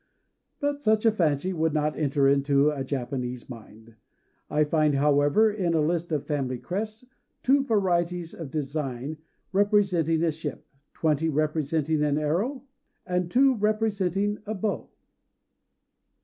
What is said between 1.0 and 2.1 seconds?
a fancy would not